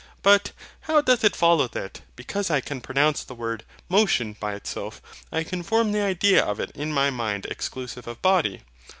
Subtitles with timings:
[0.23, 0.49] But,
[0.79, 4.99] how doth it follow that, because I can pronounce the word MOTION by itself,
[5.31, 8.63] I can form the idea of it in my mind exclusive of body?